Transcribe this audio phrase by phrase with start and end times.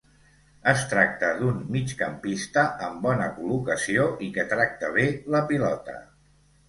[0.69, 6.01] Es tracta d'un migcampista amb bona col·locació i que tracta bé la pilota.